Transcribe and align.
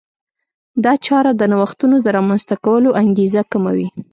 دا 0.83 0.93
چاره 1.05 1.31
د 1.35 1.41
نوښتونو 1.51 1.95
د 2.01 2.07
رامنځته 2.17 2.55
کولو 2.65 2.89
انګېزه 3.01 3.41
کموي. 3.51 3.87